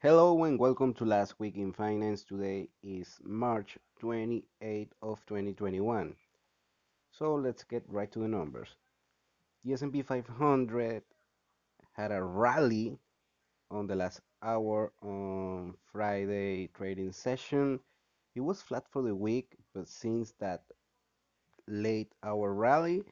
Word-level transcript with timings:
Hello 0.00 0.44
and 0.44 0.60
welcome 0.60 0.94
to 0.94 1.04
Last 1.04 1.40
Week 1.40 1.56
in 1.56 1.72
Finance. 1.72 2.22
Today 2.22 2.68
is 2.84 3.18
March 3.24 3.76
28th 4.00 4.92
of 5.02 5.18
2021. 5.26 6.14
So 7.10 7.34
let's 7.34 7.64
get 7.64 7.82
right 7.88 8.08
to 8.12 8.20
the 8.20 8.28
numbers. 8.28 8.68
The 9.64 9.72
S&P 9.72 10.02
500 10.02 11.02
had 11.94 12.12
a 12.12 12.22
rally 12.22 12.96
on 13.72 13.88
the 13.88 13.96
last 13.96 14.20
hour 14.40 14.92
on 15.02 15.74
Friday 15.90 16.68
trading 16.76 17.10
session. 17.10 17.80
It 18.36 18.42
was 18.42 18.62
flat 18.62 18.84
for 18.88 19.02
the 19.02 19.16
week, 19.16 19.56
but 19.74 19.88
since 19.88 20.32
that 20.38 20.62
late 21.66 22.12
hour 22.22 22.54
rally, 22.54 23.02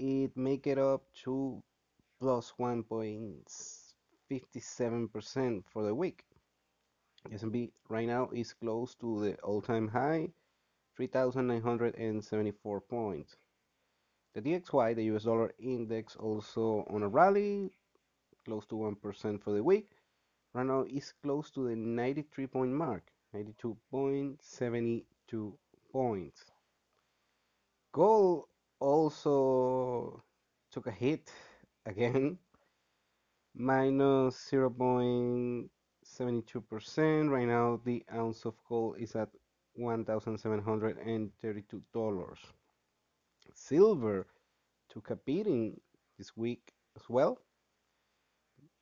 it 0.00 0.36
make 0.36 0.66
it 0.66 0.78
up 0.78 1.04
to 1.22 1.62
plus 2.20 2.52
1.57% 4.30 5.64
for 5.66 5.82
the 5.84 5.94
week. 5.94 6.24
S&P 7.32 7.72
right 7.88 8.06
now 8.06 8.28
is 8.32 8.52
close 8.54 8.94
to 8.96 9.20
the 9.20 9.34
all-time 9.40 9.88
high, 9.88 10.28
3,974 10.96 12.80
points. 12.80 13.36
The 14.34 14.42
DXY, 14.42 14.94
the 14.94 15.04
US 15.16 15.24
dollar 15.24 15.52
index, 15.58 16.14
also 16.16 16.84
on 16.88 17.02
a 17.02 17.08
rally, 17.08 17.72
close 18.44 18.66
to 18.66 18.76
1% 18.76 19.42
for 19.42 19.52
the 19.52 19.62
week. 19.62 19.90
Right 20.52 20.66
now 20.66 20.82
is 20.82 21.14
close 21.22 21.50
to 21.52 21.68
the 21.68 21.76
93 21.76 22.46
point 22.46 22.72
mark, 22.72 23.10
92.72 23.34 25.52
points. 25.92 26.44
Gold 27.92 28.48
also 28.78 30.22
took 30.70 30.86
a 30.86 30.92
hit 30.92 31.32
again, 31.86 32.38
minus 33.56 34.48
0.72%. 34.52 37.30
Right 37.30 37.48
now, 37.48 37.80
the 37.84 38.04
ounce 38.12 38.44
of 38.44 38.54
gold 38.68 38.98
is 38.98 39.16
at 39.16 39.30
$1,732. 39.78 42.36
Silver 43.54 44.26
took 44.88 45.10
a 45.10 45.16
beating 45.16 45.80
this 46.18 46.36
week 46.36 46.72
as 46.96 47.08
well, 47.08 47.38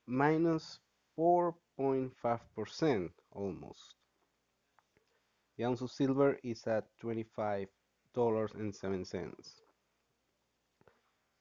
minus 0.06 0.80
4.5% 1.16 3.10
almost. 3.32 3.94
The 5.56 5.64
ounce 5.64 5.80
of 5.82 5.92
silver 5.92 6.36
is 6.42 6.66
at 6.66 6.88
$25.07. 7.00 7.68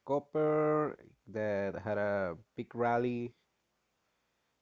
Copper 0.05 0.97
that 1.27 1.75
had 1.83 1.97
a 1.97 2.35
big 2.55 2.73
rally 2.75 3.33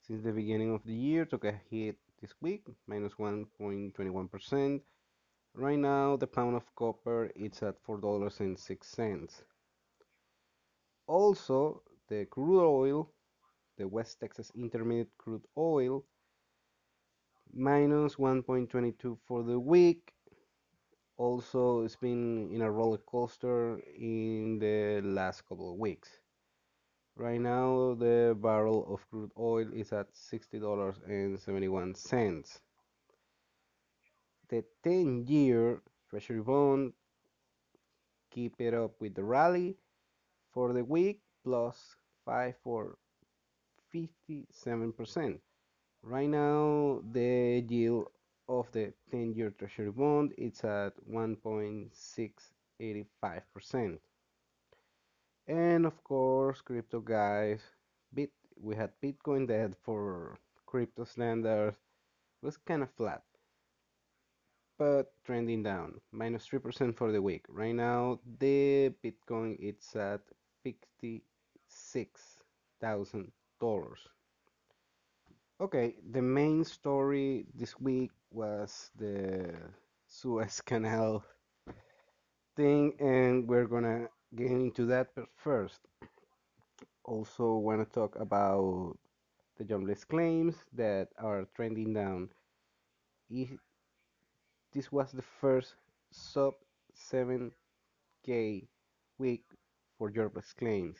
since 0.02 0.24
the 0.24 0.32
beginning 0.32 0.74
of 0.74 0.84
the 0.86 0.94
year 0.94 1.26
took 1.26 1.46
a 1.46 1.60
hit 1.70 1.98
this 2.22 2.34
week, 2.42 2.66
minus 2.88 3.14
1.21%. 3.14 4.82
Right 5.54 5.80
now, 5.80 6.16
the 6.16 6.28
pound 6.28 6.56
of 6.56 6.76
copper 6.76 7.30
is 7.36 7.62
at 7.64 7.84
$4.06. 7.84 9.44
Also, 11.08 11.82
the 12.08 12.26
crude 12.26 12.64
oil, 12.64 13.12
the 13.78 13.88
West 13.88 14.20
Texas 14.20 14.52
Intermediate 14.56 15.10
crude 15.18 15.46
oil, 15.58 16.06
minus 17.54 18.16
1.22 18.16 19.18
for 19.28 19.44
the 19.44 19.60
week. 19.60 20.14
Also, 21.18 21.84
it's 21.84 21.96
been 21.96 22.50
in 22.52 22.62
a 22.62 22.72
roller 22.72 22.98
coaster 22.98 23.80
in 23.96 24.58
the 24.60 24.91
last 25.22 25.46
couple 25.48 25.72
of 25.72 25.78
weeks. 25.78 26.10
Right 27.16 27.40
now, 27.40 27.96
the 28.06 28.36
barrel 28.42 28.88
of 28.92 29.08
crude 29.10 29.32
oil 29.38 29.68
is 29.82 29.94
at 29.94 30.08
$60.71. 30.14 32.60
The 34.50 34.64
10 34.84 35.28
year 35.28 35.82
Treasury 36.10 36.42
bond 36.42 36.94
keep 38.32 38.60
it 38.60 38.74
up 38.74 39.00
with 39.00 39.14
the 39.16 39.24
rally 39.24 39.78
for 40.54 40.74
the 40.74 40.84
week 40.84 41.22
plus 41.44 41.96
5 42.26 42.56
for 42.64 42.98
57%. 43.94 45.40
Right 46.02 46.30
now, 46.30 47.04
the 47.12 47.64
yield 47.70 48.08
of 48.50 48.72
the 48.72 48.92
10 49.12 49.36
year 49.36 49.52
Treasury 49.52 49.92
bond 49.92 50.34
is 50.38 50.64
at 50.64 50.94
1.685%. 51.08 54.00
And 55.52 55.86
of 55.86 56.04
course, 56.04 56.62
crypto 56.62 57.02
guys, 57.02 57.62
bit 58.14 58.32
we 58.56 58.76
had 58.76 58.92
Bitcoin 59.04 59.48
dead 59.48 59.76
for 59.84 60.40
crypto 60.66 61.04
standards 61.04 61.78
was 62.42 62.58
kind 62.58 62.82
of 62.82 62.90
flat 62.96 63.22
but 64.82 65.14
trending 65.24 65.62
down, 65.62 66.02
minus 66.12 66.48
3% 66.48 66.98
for 66.98 67.12
the 67.12 67.22
week. 67.22 67.46
Right 67.48 67.76
now, 67.76 68.20
the 68.40 68.92
Bitcoin 69.06 69.56
it's 69.60 69.96
at 69.96 70.22
$56,000. 70.66 73.32
Okay, 75.62 75.96
the 76.12 76.22
main 76.24 76.64
story 76.64 77.46
this 77.54 77.80
week 77.80 78.10
was 78.32 78.90
the 78.98 79.54
Suez 80.08 80.62
Canal 80.62 81.24
thing, 82.56 82.96
and 83.00 83.48
we're 83.48 83.68
gonna 83.68 83.91
get 84.36 84.52
into 84.52 84.86
that. 84.88 85.10
But 85.16 85.28
first, 85.36 85.80
also 87.04 87.56
want 87.56 87.88
to 87.88 87.94
talk 87.94 88.16
about 88.20 88.98
the 89.58 89.64
jobless 89.64 90.04
claims 90.04 90.56
that 90.74 91.10
are 91.18 91.48
trending 91.56 91.94
down 91.94 92.30
this 94.74 94.92
was 94.92 95.14
the 95.14 95.22
first 95.22 95.76
sub 96.12 96.56
7k 96.94 98.68
week 99.18 99.46
for 99.98 100.10
jobless 100.10 100.52
claims. 100.54 100.98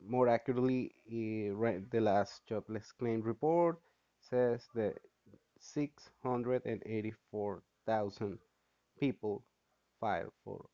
More 0.00 0.28
accurately, 0.28 0.92
eh, 1.06 1.52
the 1.90 2.00
last 2.00 2.44
jobless 2.46 2.90
claim 2.90 3.22
report 3.22 3.78
says 4.20 4.68
that 4.74 4.98
684,000 5.60 8.38
people 8.98 9.44
filed 10.00 10.32
for 10.44 10.68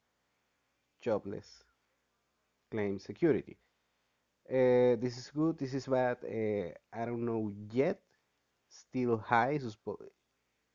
jobless 1.04 1.64
claim 2.70 2.98
security. 2.98 3.56
Uh, 4.48 4.96
this 5.04 5.16
is 5.18 5.30
good, 5.30 5.58
this 5.58 5.74
is 5.74 5.86
bad, 5.86 6.16
uh, 6.24 6.70
I 6.92 7.04
don't 7.04 7.24
know 7.24 7.52
yet. 7.70 8.00
Still 8.68 9.18
high, 9.18 9.60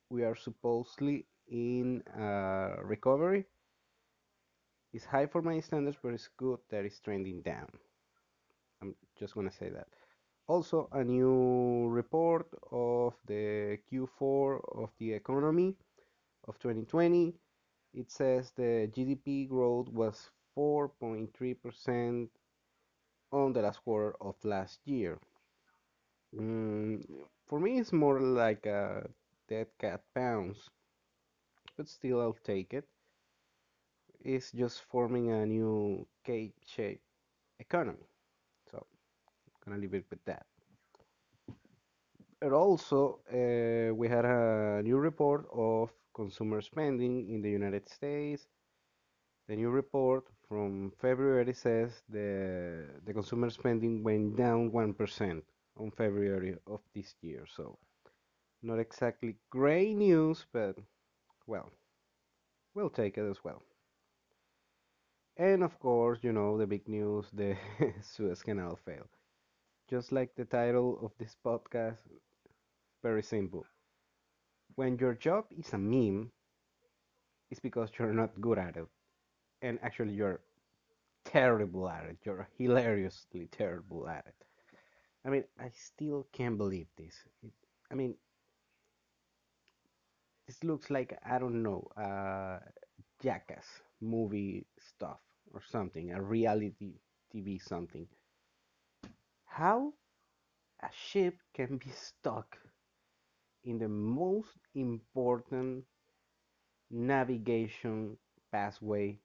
we 0.08 0.24
are 0.24 0.36
supposedly 0.36 1.26
in 1.48 2.02
uh, 2.18 2.76
recovery. 2.82 3.44
It's 4.92 5.04
high 5.04 5.26
for 5.26 5.42
my 5.42 5.60
standards, 5.60 5.98
but 6.02 6.14
it's 6.14 6.28
good 6.36 6.58
that 6.70 6.84
it's 6.84 7.00
trending 7.00 7.42
down. 7.42 7.68
I'm 8.80 8.94
just 9.18 9.34
gonna 9.34 9.52
say 9.52 9.68
that. 9.70 9.88
Also, 10.46 10.88
a 10.92 11.04
new 11.04 11.88
report 11.88 12.46
of 12.72 13.14
the 13.26 13.78
Q4 13.92 14.82
of 14.82 14.90
the 14.98 15.12
economy 15.12 15.76
of 16.48 16.58
2020. 16.58 17.34
It 17.94 18.10
says 18.10 18.50
the 18.50 18.90
GDP 18.92 19.48
growth 19.48 19.88
was 19.90 20.30
4.3% 20.56 22.28
on 23.32 23.52
the 23.52 23.62
last 23.62 23.82
quarter 23.84 24.14
of 24.20 24.36
last 24.44 24.80
year. 24.86 25.18
Mm, 26.34 27.04
for 27.46 27.60
me, 27.60 27.78
it's 27.78 27.92
more 27.92 28.20
like 28.20 28.66
a 28.66 29.08
dead 29.48 29.68
cat 29.78 30.02
bounce, 30.14 30.68
but 31.76 31.88
still 31.88 32.20
I'll 32.20 32.38
take 32.44 32.72
it. 32.74 32.86
It's 34.24 34.52
just 34.52 34.82
forming 34.82 35.30
a 35.30 35.44
new 35.44 36.06
K-shaped 36.24 37.02
economy. 37.58 38.06
So 38.70 38.86
I'm 39.46 39.72
gonna 39.72 39.80
leave 39.82 39.94
it 39.94 40.06
with 40.10 40.24
that. 40.26 40.46
But 42.40 42.52
also, 42.52 43.20
uh, 43.32 43.94
we 43.94 44.08
had 44.08 44.24
a 44.24 44.82
new 44.82 44.98
report 44.98 45.46
of 45.52 45.90
consumer 46.20 46.60
spending 46.60 47.28
in 47.34 47.42
the 47.42 47.50
United 47.50 47.88
States. 47.88 48.48
The 49.48 49.56
new 49.56 49.70
report 49.70 50.24
from 50.48 50.92
February 51.00 51.52
says 51.54 52.02
the 52.08 52.86
the 53.06 53.12
consumer 53.12 53.50
spending 53.50 54.02
went 54.02 54.36
down 54.36 54.72
one 54.72 54.94
percent 54.94 55.44
on 55.76 55.90
February 55.90 56.56
of 56.66 56.80
this 56.94 57.14
year. 57.22 57.44
So 57.46 57.78
not 58.62 58.78
exactly 58.78 59.36
great 59.50 59.94
news, 59.96 60.46
but 60.52 60.76
well, 61.46 61.70
we'll 62.74 62.90
take 62.90 63.18
it 63.18 63.30
as 63.30 63.44
well. 63.44 63.62
And 65.36 65.64
of 65.64 65.78
course, 65.80 66.20
you 66.22 66.32
know, 66.32 66.56
the 66.58 66.66
big 66.66 66.86
news 66.88 67.30
the 67.32 67.56
Suez 68.02 68.42
Canal 68.42 68.76
failed. 68.76 69.08
Just 69.88 70.12
like 70.12 70.34
the 70.36 70.44
title 70.44 70.98
of 71.02 71.12
this 71.18 71.36
podcast, 71.44 71.98
very 73.02 73.22
simple. 73.22 73.66
When 74.74 74.98
your 74.98 75.14
job 75.14 75.46
is 75.56 75.72
a 75.72 75.78
meme, 75.78 76.30
it's 77.50 77.60
because 77.60 77.90
you're 77.98 78.12
not 78.12 78.40
good 78.40 78.58
at 78.58 78.76
it. 78.76 78.86
And 79.62 79.78
actually, 79.82 80.14
you're 80.14 80.40
terrible 81.24 81.88
at 81.88 82.04
it. 82.04 82.18
You're 82.24 82.48
hilariously 82.58 83.48
terrible 83.52 84.08
at 84.08 84.26
it. 84.26 84.34
I 85.24 85.28
mean, 85.30 85.44
I 85.58 85.70
still 85.74 86.26
can't 86.32 86.56
believe 86.56 86.86
this. 86.96 87.14
It, 87.42 87.52
I 87.90 87.94
mean, 87.94 88.14
this 90.46 90.62
looks 90.64 90.90
like 90.90 91.18
I 91.24 91.38
don't 91.38 91.62
know, 91.62 91.86
uh, 91.96 92.58
Jackass 93.22 93.66
movie 94.00 94.66
stuff 94.78 95.20
or 95.52 95.60
something, 95.70 96.10
a 96.12 96.22
reality 96.22 96.94
TV 97.34 97.60
something. 97.62 98.06
How 99.44 99.92
a 100.82 100.88
ship 100.92 101.38
can 101.54 101.76
be 101.76 101.90
stuck 101.94 102.56
in 103.64 103.78
the 103.78 103.88
most 103.88 104.56
important 104.74 105.84
navigation 106.90 108.16
pathway 108.52 109.18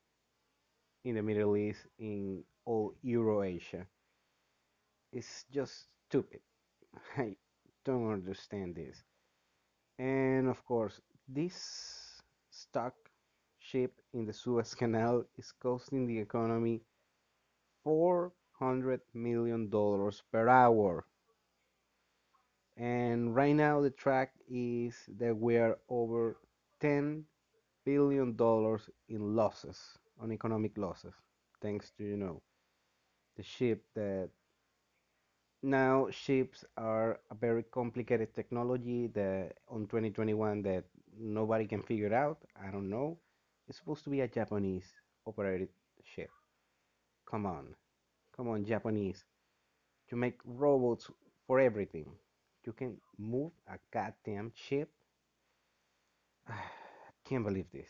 in 1.04 1.16
the 1.16 1.22
Middle 1.22 1.56
East 1.58 1.88
in 2.00 2.44
all 2.66 2.94
Eurasia 3.02 3.86
is 5.12 5.46
just 5.52 5.88
stupid. 6.08 6.42
I 7.18 7.36
don't 7.86 8.12
understand 8.12 8.76
this. 8.76 9.04
And 9.98 10.48
of 10.50 10.64
course, 10.66 11.00
this 11.28 12.22
stuck 12.52 12.94
ship 13.60 13.94
in 14.14 14.26
the 14.26 14.34
Suez 14.34 14.76
Canal 14.76 15.24
is 15.38 15.52
costing 15.52 16.06
the 16.08 16.20
economy 16.20 16.82
$400 17.86 19.00
million 19.14 19.70
per 20.32 20.48
hour. 20.48 21.06
Right 23.36 23.56
now, 23.56 23.82
the 23.82 23.92
track 23.92 24.32
is 24.50 24.96
that 25.20 25.36
we 25.38 25.58
are 25.58 25.78
over 25.90 26.38
10 26.80 27.26
billion 27.86 28.36
dollars 28.36 28.90
in 29.10 29.36
losses, 29.36 29.80
on 30.20 30.32
economic 30.32 30.78
losses, 30.78 31.14
thanks 31.62 31.92
to, 31.98 32.04
you 32.04 32.18
know, 32.18 32.42
the 33.38 33.44
ship 33.44 33.86
that 33.96 34.30
now 35.64 36.10
ships 36.12 36.64
are 36.78 37.20
a 37.32 37.36
very 37.36 37.64
complicated 37.64 38.34
technology 38.34 39.08
that 39.08 39.58
on 39.68 39.88
2021 39.88 40.62
that 40.64 40.86
nobody 41.20 41.66
can 41.66 41.82
figure 41.82 42.14
out. 42.14 42.44
I 42.56 42.72
don't 42.72 42.90
know. 42.90 43.18
It's 43.68 43.80
supposed 43.80 44.04
to 44.06 44.10
be 44.10 44.22
a 44.22 44.28
Japanese 44.28 44.88
operated 45.26 45.70
ship. 46.04 46.30
Come 47.26 47.46
on. 47.46 47.76
Come 48.36 48.48
on, 48.50 48.66
Japanese. 48.66 49.26
to 50.10 50.16
make 50.18 50.40
robots 50.46 51.12
for 51.48 51.60
everything. 51.60 52.08
You 52.66 52.74
can 52.74 52.98
move 53.18 53.52
a 53.68 53.78
goddamn 53.92 54.52
ship. 54.56 54.90
I 56.48 56.60
can't 57.24 57.46
believe 57.46 57.72
this. 57.72 57.90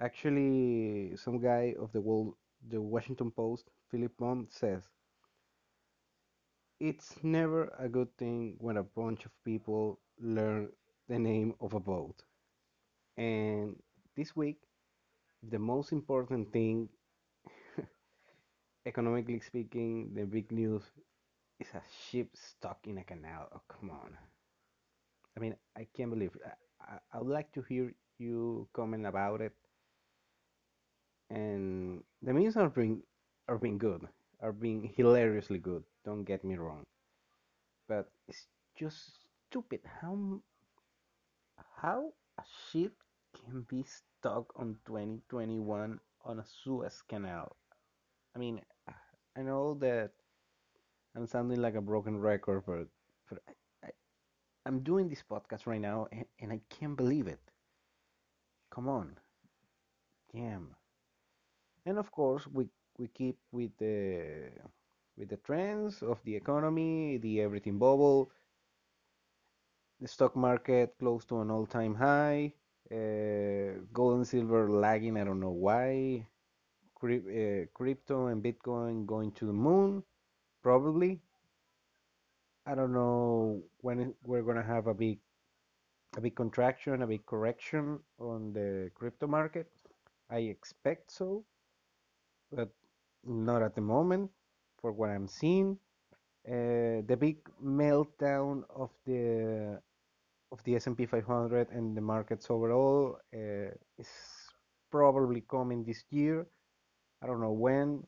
Actually, 0.00 1.16
some 1.16 1.40
guy 1.40 1.74
of 1.80 1.92
the 1.92 2.00
world, 2.00 2.34
the 2.68 2.80
Washington 2.80 3.30
Post, 3.30 3.70
Philip 3.90 4.12
Bump, 4.18 4.52
says 4.52 4.82
it's 6.80 7.14
never 7.22 7.72
a 7.78 7.88
good 7.88 8.08
thing 8.18 8.56
when 8.58 8.76
a 8.76 8.82
bunch 8.82 9.24
of 9.24 9.30
people 9.44 10.00
learn 10.20 10.68
the 11.08 11.18
name 11.18 11.54
of 11.60 11.74
a 11.74 11.80
boat. 11.80 12.22
And 13.16 13.76
this 14.16 14.34
week, 14.34 14.58
the 15.48 15.58
most 15.58 15.92
important 15.92 16.52
thing, 16.52 16.88
economically 18.86 19.40
speaking, 19.40 20.12
the 20.14 20.24
big 20.24 20.50
news 20.52 20.82
is 21.62 21.70
a 21.74 21.82
ship 21.86 22.28
stuck 22.34 22.82
in 22.86 22.98
a 22.98 23.04
canal. 23.04 23.46
Oh, 23.54 23.62
come 23.68 23.90
on. 23.90 24.18
I 25.36 25.40
mean, 25.40 25.54
I 25.76 25.86
can't 25.96 26.10
believe. 26.10 26.34
I, 26.44 26.54
I, 26.82 26.98
I 27.14 27.18
would 27.18 27.30
like 27.30 27.52
to 27.54 27.62
hear 27.62 27.94
you 28.18 28.66
comment 28.74 29.06
about 29.06 29.40
it. 29.40 29.54
And 31.30 32.02
the 32.20 32.34
memes 32.34 32.56
are 32.56 32.68
being 32.68 33.02
are 33.48 33.58
being 33.58 33.78
good, 33.78 34.02
are 34.42 34.52
being 34.52 34.92
hilariously 34.96 35.58
good. 35.58 35.84
Don't 36.04 36.24
get 36.24 36.44
me 36.44 36.56
wrong, 36.56 36.84
but 37.88 38.10
it's 38.28 38.46
just 38.76 38.98
stupid 39.48 39.80
how 40.02 40.42
how 41.80 42.12
a 42.38 42.44
ship 42.68 42.92
can 43.32 43.64
be 43.70 43.84
stuck 43.86 44.52
on 44.56 44.76
2021 44.86 45.98
on 46.24 46.38
a 46.38 46.44
Suez 46.44 47.02
Canal. 47.08 47.56
I 48.36 48.38
mean, 48.38 48.60
I 49.36 49.42
know 49.42 49.74
that 49.80 50.12
I'm 51.14 51.26
sounding 51.26 51.60
like 51.60 51.74
a 51.74 51.80
broken 51.80 52.18
record, 52.18 52.64
but 52.66 52.86
but 53.28 53.38
I, 53.48 53.86
I, 53.86 53.90
I'm 54.66 54.80
doing 54.80 55.08
this 55.08 55.22
podcast 55.22 55.66
right 55.66 55.80
now, 55.80 56.08
and, 56.12 56.24
and 56.40 56.52
I 56.52 56.60
can't 56.70 56.96
believe 56.96 57.26
it. 57.26 57.40
Come 58.70 58.88
on, 58.88 59.18
damn. 60.32 60.74
And 61.86 61.98
of 61.98 62.10
course, 62.10 62.46
we 62.46 62.68
we 62.98 63.08
keep 63.08 63.38
with 63.52 63.76
the 63.78 64.50
with 65.16 65.28
the 65.28 65.36
trends 65.38 66.02
of 66.02 66.18
the 66.24 66.34
economy, 66.34 67.18
the 67.18 67.40
everything 67.42 67.78
bubble, 67.78 68.30
the 70.00 70.08
stock 70.08 70.34
market 70.36 70.94
close 70.98 71.24
to 71.26 71.40
an 71.40 71.50
all-time 71.50 71.94
high, 71.94 72.52
uh, 72.90 73.78
gold 73.92 74.16
and 74.16 74.26
silver 74.26 74.68
lagging. 74.70 75.16
I 75.18 75.24
don't 75.24 75.40
know 75.40 75.50
why. 75.50 76.26
Uh, 77.04 77.66
crypto 77.74 78.26
and 78.26 78.42
Bitcoin 78.42 79.06
going 79.06 79.32
to 79.32 79.46
the 79.46 79.52
moon, 79.52 80.04
probably. 80.62 81.20
I 82.66 82.74
don't 82.74 82.92
know 82.92 83.62
when 83.80 84.14
we're 84.24 84.42
gonna 84.42 84.62
have 84.62 84.86
a 84.86 84.94
big 84.94 85.18
a 86.16 86.20
big 86.20 86.36
contraction, 86.36 87.02
a 87.02 87.06
big 87.06 87.24
correction 87.26 87.98
on 88.18 88.52
the 88.52 88.90
crypto 88.94 89.26
market. 89.26 89.66
I 90.30 90.38
expect 90.38 91.10
so, 91.10 91.44
but 92.50 92.70
not 93.24 93.62
at 93.62 93.74
the 93.74 93.80
moment 93.80 94.30
for 94.80 94.92
what 94.92 95.10
I'm 95.10 95.26
seeing. 95.26 95.78
Uh, 96.46 97.02
the 97.06 97.16
big 97.18 97.38
meltdown 97.64 98.64
of 98.74 98.90
the 99.06 99.80
of 100.50 100.62
the 100.64 100.76
S&P 100.76 101.06
500 101.06 101.70
and 101.70 101.96
the 101.96 102.00
markets 102.00 102.50
overall 102.50 103.16
uh, 103.32 103.70
is 103.98 104.08
probably 104.90 105.40
coming 105.40 105.82
this 105.82 106.04
year. 106.10 106.46
I 107.22 107.26
don't 107.26 107.40
know 107.40 107.52
when, 107.52 108.04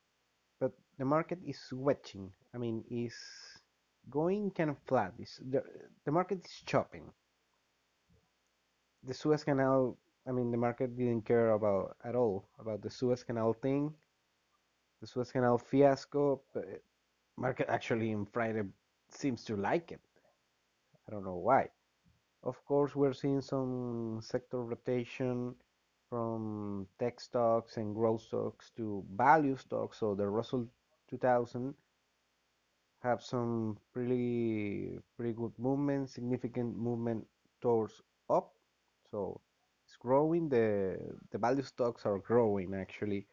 but 0.61 0.73
the 0.99 1.07
market 1.07 1.39
is 1.47 1.59
switching. 1.59 2.31
I 2.55 2.59
mean, 2.59 2.85
is 2.89 3.15
going 4.11 4.51
kind 4.53 4.71
of 4.71 4.79
flat. 4.87 5.13
The 5.19 5.63
the 6.05 6.13
market 6.13 6.45
is 6.45 6.63
chopping. 6.65 7.11
The 9.03 9.15
Suez 9.15 9.45
Canal. 9.45 9.97
I 10.27 10.33
mean, 10.33 10.51
the 10.51 10.57
market 10.57 10.97
didn't 10.97 11.27
care 11.27 11.51
about 11.51 11.97
at 12.05 12.15
all 12.15 12.49
about 12.59 12.81
the 12.81 12.91
Suez 12.91 13.25
Canal 13.25 13.53
thing, 13.53 13.93
the 15.01 15.07
Suez 15.07 15.33
Canal 15.33 15.59
fiasco. 15.59 16.41
Market 17.37 17.67
actually 17.69 18.13
in 18.13 18.25
Friday 18.27 18.63
seems 19.11 19.45
to 19.45 19.57
like 19.57 19.91
it. 19.91 20.01
I 21.09 21.11
don't 21.11 21.25
know 21.25 21.37
why. 21.37 21.69
Of 22.45 22.65
course, 22.65 22.95
we're 22.95 23.13
seeing 23.13 23.41
some 23.41 24.21
sector 24.23 24.63
rotation 24.63 25.57
from 26.09 26.87
tech 26.99 27.21
stocks 27.21 27.77
and 27.77 27.95
growth 27.95 28.23
stocks 28.23 28.71
to 28.77 29.05
value 29.17 29.57
stocks. 29.57 29.99
So 29.99 30.15
the 30.15 30.29
Russell 30.29 30.69
2000 31.11 31.75
have 33.05 33.23
some 33.23 33.79
pretty 33.93 34.99
pretty 35.17 35.35
good 35.35 35.53
movement, 35.59 36.11
significant 36.11 36.77
movement 36.77 37.27
towards 37.61 38.03
up. 38.31 38.53
So 39.11 39.41
it's 39.87 39.97
growing. 39.97 40.49
The 40.49 40.99
the 41.31 41.39
value 41.39 41.63
stocks 41.63 42.07
are 42.07 42.19
growing 42.19 42.75
actually, 42.75 43.27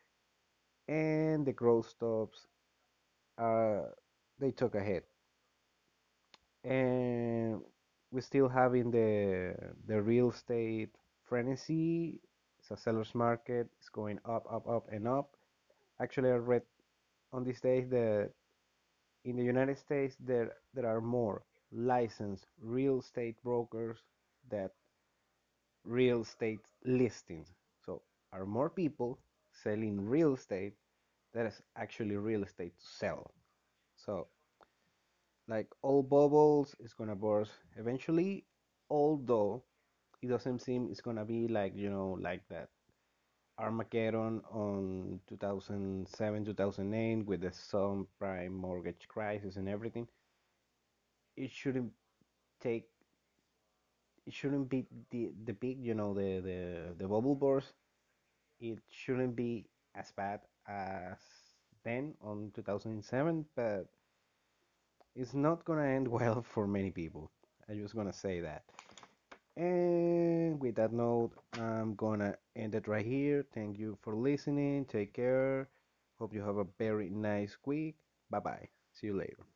and 0.88 1.46
the 1.46 1.54
growth 1.54 1.90
stocks 1.90 2.48
are 3.38 3.96
they 4.40 4.52
took 4.52 4.76
a 4.76 4.82
hit. 4.82 5.08
And 6.64 7.62
we're 8.12 8.22
still 8.22 8.50
having 8.50 8.92
the 8.92 9.56
the 9.88 10.02
real 10.02 10.32
estate 10.32 10.90
frenzy. 11.24 12.22
It's 12.60 12.72
a 12.72 12.78
seller's 12.78 13.16
market. 13.16 13.68
It's 13.80 13.90
going 13.90 14.20
up, 14.26 14.46
up, 14.52 14.68
up, 14.70 14.88
and 14.92 15.08
up. 15.08 15.36
Actually, 16.02 16.32
I 16.32 16.36
read 16.36 16.64
on 17.34 17.44
these 17.44 17.62
days 17.62 17.90
that 17.90 18.32
in 19.26 19.36
the 19.36 19.44
United 19.44 19.78
States 19.78 20.16
there 20.20 20.52
there 20.74 20.88
are 20.88 21.02
more 21.02 21.44
licensed 21.72 22.48
real 22.62 23.00
estate 23.00 23.36
brokers 23.44 24.00
that 24.50 24.72
real 25.84 26.22
estate 26.22 26.62
listings. 26.86 27.54
So 27.86 28.02
are 28.34 28.46
more 28.46 28.70
people 28.70 29.20
selling 29.52 30.00
real 30.08 30.34
estate 30.34 30.74
that 31.34 31.46
is 31.46 31.62
actually 31.76 32.16
real 32.18 32.44
estate 32.44 32.74
to 32.80 32.86
sell. 32.86 33.34
So 33.96 34.28
like 35.48 35.68
all 35.82 36.04
bubbles 36.04 36.76
is 36.80 36.94
gonna 36.94 37.16
burst 37.16 37.52
eventually, 37.78 38.46
although 38.90 39.64
it 40.22 40.28
doesn't 40.28 40.60
seem 40.62 40.88
it's 40.92 41.02
gonna 41.02 41.26
be 41.26 41.48
like 41.48 41.76
you 41.76 41.90
know 41.90 42.18
like 42.22 42.42
that 42.50 42.70
Armageddon 43.58 44.42
on 44.52 45.20
2007 45.28 46.46
2008 46.46 47.26
with 47.26 47.42
the 47.42 47.50
subprime 47.50 48.52
mortgage 48.52 49.08
crisis 49.08 49.56
and 49.58 49.68
everything. 49.70 50.08
It 51.36 51.52
shouldn't 51.52 51.92
take 52.62 52.88
it 54.26 54.34
shouldn't 54.34 54.70
be 54.70 54.86
the 55.12 55.32
the 55.46 55.54
big 55.54 55.80
you 55.80 55.94
know 55.94 56.14
the 56.14 56.40
the 56.42 56.96
the 56.98 57.08
bubble 57.08 57.36
burst. 57.36 57.74
It 58.60 58.80
shouldn't 58.90 59.36
be 59.36 59.66
as 59.96 60.12
bad 60.12 60.42
as 60.68 61.20
then 61.84 62.16
on 62.22 62.52
2007, 62.56 63.46
but 63.56 63.88
it's 65.16 65.34
not 65.34 65.64
gonna 65.66 65.86
end 65.88 66.08
well 66.18 66.42
for 66.42 66.68
many 66.68 66.92
people. 66.92 67.32
i'm 67.70 67.80
just 67.82 67.96
gonna 67.96 68.14
say 68.14 68.42
that. 68.42 68.64
And 69.56 70.60
with 70.60 70.76
that 70.76 70.92
note, 70.94 71.32
I'm 71.54 71.96
gonna 71.96 72.36
end 72.56 72.76
it 72.76 72.88
right 72.88 73.06
here. 73.06 73.46
Thank 73.54 73.78
you 73.80 73.98
for 74.02 74.16
listening. 74.16 74.86
Take 74.86 75.14
care. 75.14 75.70
Hope 76.20 76.34
you 76.34 76.42
have 76.42 76.58
a 76.58 76.66
very 76.78 77.10
nice 77.10 77.58
week. 77.66 77.96
Bye 78.30 78.40
bye. 78.40 78.70
See 78.94 79.08
you 79.08 79.18
later. 79.18 79.51